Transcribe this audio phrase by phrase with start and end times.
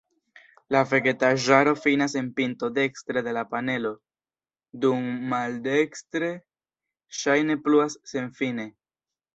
[0.75, 3.93] La vegetaĵaro finas en pinto dekstre de la panelo,
[4.87, 6.35] dum maldekstre
[7.23, 8.71] ŝajne pluas senfine.